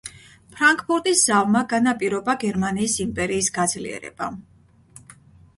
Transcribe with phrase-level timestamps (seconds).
[0.53, 4.31] ფრანკფურტის ზავმა განაპირობა გერმანიის იმპერიის გაძლიერება.